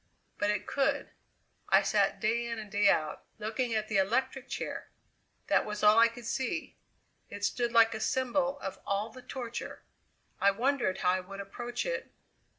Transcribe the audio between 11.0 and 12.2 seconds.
how I would approach it.